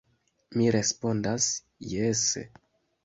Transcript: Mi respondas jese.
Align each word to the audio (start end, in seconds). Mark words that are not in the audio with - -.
Mi 0.61 0.69
respondas 0.75 1.49
jese. 1.93 2.47